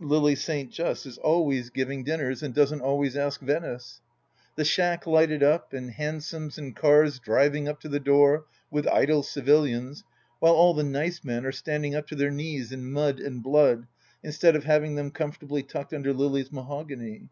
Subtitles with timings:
[0.00, 0.72] Lily St.
[0.72, 4.00] Just is always giving 162 THE LAST DITCH dinners and doesn't always ask Venice
[4.56, 8.88] 1 The Schack lighted up, and hansoms and cars driving up to the door with
[8.88, 10.02] idle civilians
[10.40, 13.86] while all the nice men are standing up to their knees in mud and blood
[14.24, 17.28] instead of having them comfortably tucked under Lily's mahogany.